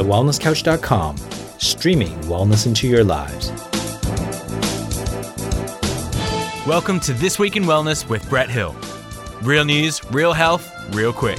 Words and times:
thewellnesscouch.com, 0.00 1.18
streaming 1.58 2.18
wellness 2.20 2.66
into 2.66 2.88
your 2.88 3.04
lives. 3.04 3.50
Welcome 6.66 7.00
to 7.00 7.12
This 7.12 7.38
Week 7.38 7.54
in 7.54 7.64
Wellness 7.64 8.08
with 8.08 8.26
Brett 8.30 8.48
Hill. 8.48 8.74
Real 9.42 9.66
news, 9.66 10.02
real 10.10 10.32
health, 10.32 10.72
real 10.94 11.12
quick. 11.12 11.38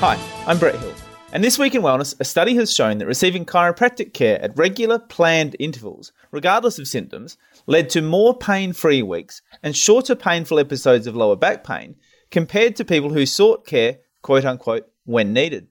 Hi, 0.00 0.18
I'm 0.46 0.58
Brett 0.58 0.74
Hill. 0.74 0.92
And 1.32 1.42
this 1.42 1.58
week 1.58 1.74
in 1.74 1.80
wellness, 1.80 2.14
a 2.20 2.24
study 2.24 2.54
has 2.56 2.74
shown 2.74 2.98
that 2.98 3.06
receiving 3.06 3.46
chiropractic 3.46 4.12
care 4.12 4.42
at 4.42 4.58
regular, 4.58 4.98
planned 4.98 5.56
intervals, 5.58 6.12
regardless 6.32 6.78
of 6.78 6.86
symptoms, 6.86 7.38
led 7.66 7.88
to 7.90 8.02
more 8.02 8.36
pain 8.36 8.74
free 8.74 9.02
weeks 9.02 9.40
and 9.62 9.74
shorter 9.74 10.14
painful 10.14 10.58
episodes 10.58 11.06
of 11.06 11.16
lower 11.16 11.36
back 11.36 11.64
pain 11.64 11.96
compared 12.30 12.76
to 12.76 12.84
people 12.84 13.10
who 13.14 13.24
sought 13.24 13.66
care, 13.66 14.00
quote 14.20 14.44
unquote, 14.44 14.90
when 15.10 15.32
needed. 15.32 15.68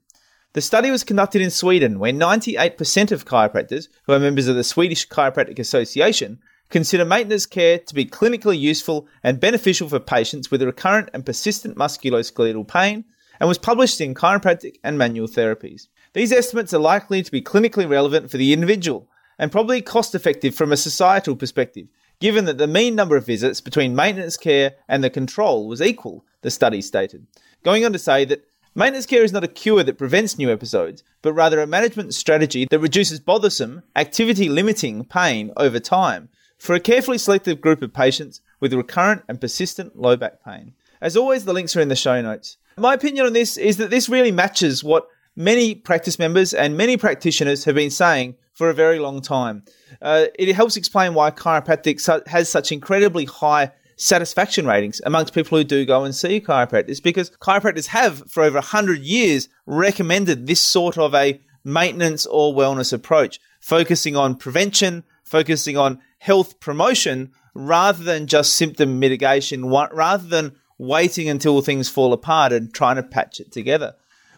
The 0.54 0.62
study 0.62 0.90
was 0.90 1.04
conducted 1.04 1.42
in 1.42 1.52
Sweden, 1.52 2.00
where 2.00 2.12
98% 2.12 3.12
of 3.12 3.26
chiropractors, 3.26 3.88
who 4.04 4.14
are 4.14 4.20
members 4.20 4.48
of 4.48 4.56
the 4.56 4.64
Swedish 4.64 5.08
Chiropractic 5.08 5.60
Association, 5.60 6.40
consider 6.70 7.06
maintenance 7.06 7.46
care 7.46 7.80
to 7.80 7.94
be 7.94 8.06
clinically 8.06 8.60
useful 8.60 9.08
and 9.24 9.40
beneficial 9.40 9.90
for 9.90 10.00
patients 10.00 10.50
with 10.50 10.64
recurrent 10.64 11.10
and 11.14 11.26
persistent 11.26 11.78
musculoskeletal 11.78 12.68
pain 12.68 13.06
and 13.40 13.48
was 13.48 13.58
published 13.58 14.02
in 14.02 14.16
Chiropractic 14.16 14.78
and 14.84 14.98
Manual 14.98 15.28
Therapies. 15.28 15.88
These 16.14 16.32
estimates 16.32 16.74
are 16.74 16.80
likely 16.80 17.22
to 17.22 17.32
be 17.32 17.42
clinically 17.42 17.88
relevant 17.88 18.30
for 18.32 18.38
the 18.38 18.52
individual 18.52 19.08
and 19.38 19.52
probably 19.52 19.82
cost 19.82 20.16
effective 20.16 20.56
from 20.56 20.72
a 20.72 20.78
societal 20.78 21.36
perspective, 21.36 21.88
given 22.20 22.46
that 22.46 22.58
the 22.58 22.68
mean 22.68 22.96
number 22.96 23.16
of 23.16 23.26
visits 23.26 23.62
between 23.62 23.96
maintenance 23.96 24.36
care 24.36 24.74
and 24.88 25.04
the 25.04 25.10
control 25.10 25.68
was 25.68 25.82
equal, 25.82 26.26
the 26.42 26.52
study 26.52 26.82
stated. 26.82 27.26
Going 27.64 27.86
on 27.86 27.94
to 27.94 28.00
say 28.00 28.26
that 28.26 28.46
maintenance 28.80 29.06
care 29.06 29.24
is 29.24 29.34
not 29.34 29.44
a 29.44 29.48
cure 29.50 29.84
that 29.84 29.98
prevents 29.98 30.38
new 30.38 30.50
episodes, 30.50 31.04
but 31.22 31.34
rather 31.34 31.60
a 31.60 31.68
management 31.68 32.14
strategy 32.14 32.66
that 32.72 32.80
reduces 32.80 33.20
bothersome, 33.20 33.84
activity 33.98 34.48
limiting 34.48 35.04
pain 35.04 35.52
over 35.58 35.82
time 35.82 36.30
for 36.58 36.74
a 36.74 36.80
carefully 36.80 37.18
selected 37.18 37.60
group 37.60 37.82
of 37.82 37.94
patients 37.94 38.40
with 38.62 38.74
recurrent 38.74 39.22
and 39.28 39.42
persistent 39.42 40.00
low 40.00 40.16
back 40.16 40.42
pain. 40.46 40.74
As 41.02 41.18
always, 41.18 41.44
the 41.44 41.52
links 41.52 41.76
are 41.76 41.82
in 41.82 41.90
the 41.90 41.96
show 41.96 42.22
notes. 42.22 42.56
My 42.78 42.94
opinion 42.94 43.26
on 43.26 43.34
this 43.34 43.58
is 43.58 43.76
that 43.78 43.90
this 43.90 44.08
really 44.08 44.32
matches 44.32 44.82
what 44.82 45.10
many 45.36 45.76
practice 45.76 46.18
members 46.18 46.54
and 46.54 46.78
many 46.78 46.96
practitioners 46.96 47.66
have 47.66 47.76
been 47.76 47.92
saying 47.92 48.36
for 48.54 48.70
a 48.70 48.74
very 48.74 49.00
long 49.00 49.22
time. 49.22 49.64
Uh, 50.02 50.28
it 50.38 50.54
helps 50.56 50.78
explain 50.78 51.14
why 51.14 51.32
chiropractic 51.32 52.28
has 52.28 52.48
such 52.48 52.72
incredibly 52.72 53.26
high 53.26 53.72
satisfaction 54.00 54.66
ratings 54.66 55.02
amongst 55.06 55.34
people 55.34 55.58
who 55.58 55.64
do 55.64 55.86
go 55.86 56.06
and 56.06 56.16
see 56.16 56.40
chiropractors 56.40 57.04
because 57.04 57.30
chiropractors 57.42 57.88
have, 57.88 58.24
for 58.32 58.44
over 58.44 58.56
100 58.56 59.02
years, 59.02 59.50
recommended 59.66 60.48
this 60.48 60.62
sort 60.62 60.98
of 60.98 61.14
a 61.14 61.40
maintenance 61.66 62.26
or 62.26 62.54
wellness 62.54 62.94
approach, 62.94 63.40
focusing 63.60 64.16
on 64.16 64.36
prevention, 64.36 65.04
focusing 65.24 65.78
on 65.78 66.00
health 66.20 66.60
promotion, 66.60 67.32
rather 67.54 68.04
than 68.04 68.26
just 68.26 68.54
symptom 68.54 69.00
mitigation, 69.00 69.70
rather 69.70 70.28
than 70.28 70.56
waiting 70.78 71.28
until 71.28 71.62
things 71.62 71.90
fall 71.90 72.14
apart 72.14 72.54
and 72.54 72.74
trying 72.74 72.96
to 72.96 73.04
patch 73.04 73.42
it 73.42 73.52
together. 73.52 73.94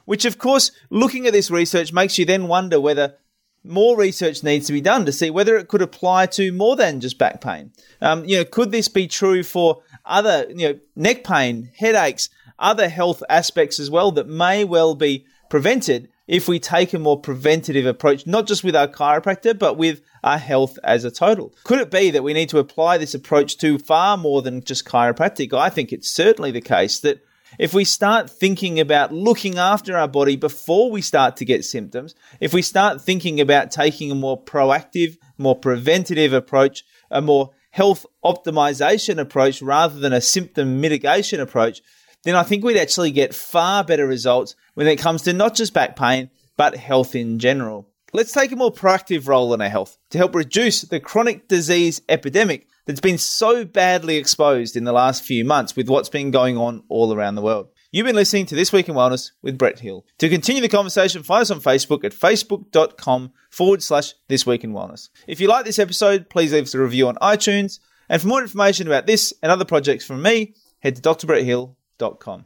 Which, 0.06 0.26
of 0.26 0.40
course, 0.40 0.72
looking 0.90 1.28
at 1.28 1.34
this 1.34 1.52
research 1.52 1.94
makes 1.94 2.18
you 2.18 2.26
then 2.26 2.48
wonder 2.48 2.82
whether 2.82 3.16
more 3.64 3.98
research 3.98 4.44
needs 4.44 4.68
to 4.68 4.74
be 4.74 4.82
done 4.82 5.06
to 5.06 5.12
see 5.12 5.30
whether 5.30 5.56
it 5.56 5.68
could 5.68 5.82
apply 5.82 6.26
to 6.26 6.52
more 6.52 6.76
than 6.76 7.00
just 7.00 7.18
back 7.18 7.42
pain. 7.42 7.72
Um, 8.02 8.26
you 8.26 8.38
know, 8.38 8.46
could 8.46 8.72
this 8.72 8.88
be 8.88 9.08
true 9.08 9.44
for 9.44 9.82
other, 10.06 10.48
you 10.50 10.68
know, 10.68 10.80
neck 10.96 11.24
pain, 11.24 11.70
headaches, 11.76 12.30
other 12.58 12.90
health 12.90 13.24
aspects 13.30 13.80
as 13.80 13.90
well 13.90 14.12
that 14.14 14.28
may 14.28 14.64
well 14.64 14.96
be 14.96 15.26
prevented 15.50 16.10
if 16.28 16.48
we 16.48 16.60
take 16.60 16.94
a 16.94 17.00
more 17.00 17.20
preventative 17.20 17.86
approach, 17.86 18.26
not 18.26 18.48
just 18.48 18.64
with 18.64 18.76
our 18.76 18.88
chiropractor, 18.88 19.58
but 19.58 19.78
with 19.78 20.02
our 20.24 20.38
health 20.38 20.80
as 20.84 21.04
a 21.04 21.12
total. 21.12 21.54
Could 21.64 21.80
it 21.80 21.92
be 21.92 22.12
that 22.12 22.24
we 22.24 22.34
need 22.34 22.50
to 22.50 22.60
apply 22.60 22.98
this 22.98 23.14
approach 23.14 23.58
to 23.58 23.78
far 23.78 24.16
more 24.16 24.42
than 24.42 24.64
just 24.64 24.86
chiropractic? 24.86 25.54
I 25.54 25.70
think 25.70 25.92
it's 25.92 26.10
certainly 26.10 26.52
the 26.52 26.62
case 26.62 27.00
that 27.00 27.24
if 27.60 27.74
we 27.74 27.84
start 27.84 28.30
thinking 28.30 28.80
about 28.80 29.14
looking 29.14 29.58
after 29.58 29.98
our 29.98 30.08
body 30.08 30.36
before 30.36 30.92
we 30.92 31.02
start 31.02 31.38
to 31.38 31.46
get 31.46 31.66
symptoms, 31.66 32.16
if 32.40 32.54
we 32.54 32.62
start 32.62 33.02
thinking 33.02 33.40
about 33.40 33.72
taking 33.72 34.12
a 34.12 34.16
more 34.16 34.42
proactive, 34.42 35.18
more 35.38 35.56
preventative 35.56 36.34
approach, 36.34 36.84
a 37.10 37.22
more 37.22 37.52
health 37.72 38.06
optimization 38.24 39.18
approach 39.18 39.62
rather 39.62 40.00
than 40.00 40.14
a 40.14 40.22
symptom 40.22 40.82
mitigation 40.82 41.40
approach, 41.40 41.82
then 42.24 42.36
I 42.36 42.44
think 42.44 42.64
we'd 42.64 42.78
actually 42.78 43.12
get 43.12 43.34
far 43.34 43.84
better 43.84 44.06
results 44.06 44.56
when 44.76 44.88
it 44.88 45.00
comes 45.00 45.24
to 45.24 45.34
not 45.34 45.56
just 45.56 45.74
back 45.74 45.96
pain, 45.96 46.30
but 46.58 46.76
health 46.76 47.16
in 47.16 47.40
general. 47.40 47.88
Let's 48.14 48.34
take 48.34 48.52
a 48.52 48.58
more 48.58 48.74
proactive 48.74 49.28
role 49.28 49.54
in 49.54 49.62
our 49.62 49.70
health 49.70 49.98
to 50.10 50.18
help 50.18 50.36
reduce 50.36 50.82
the 50.82 51.00
chronic 51.00 51.48
disease 51.48 52.02
epidemic 52.10 52.68
that's 52.86 53.00
been 53.00 53.18
so 53.18 53.66
badly 53.66 54.18
exposed 54.18 54.76
in 54.76 54.84
the 54.84 54.92
last 54.92 55.24
few 55.24 55.46
months 55.46 55.76
with 55.76 55.90
what's 55.90 56.10
been 56.10 56.32
going 56.32 56.58
on 56.58 56.84
all 56.90 57.14
around 57.14 57.36
the 57.36 57.42
world. 57.42 57.70
You've 57.92 58.06
been 58.06 58.16
listening 58.16 58.46
to 58.48 58.56
This 58.56 58.72
Week 58.72 58.88
in 58.88 58.96
Wellness 58.96 59.32
with 59.42 59.58
Brett 59.58 59.80
Hill. 59.80 60.06
To 60.20 60.30
continue 60.30 60.62
the 60.62 60.70
conversation, 60.70 61.24
find 61.24 61.42
us 61.42 61.52
on 61.52 61.60
Facebook 61.60 62.06
at 62.06 62.14
facebook.com 62.14 63.34
forward 63.50 63.84
slash 63.84 64.14
This 64.30 64.46
Week 64.46 64.64
in 64.64 64.72
Wellness. 64.72 65.10
If 65.28 65.42
you 65.42 65.48
like 65.48 65.66
this 65.66 65.80
episode, 65.80 66.30
please 66.30 66.54
leave 66.54 66.64
us 66.64 66.74
a 66.74 66.80
review 66.80 67.10
on 67.10 67.16
iTunes. 67.16 67.80
And 68.08 68.22
for 68.22 68.28
more 68.28 68.42
information 68.42 68.88
about 68.88 69.08
this 69.08 69.34
and 69.44 69.52
other 69.52 69.66
projects 69.66 70.06
from 70.06 70.22
me, 70.22 70.54
head 70.80 70.96
to 70.96 71.02
drbretthill.com. 71.02 72.46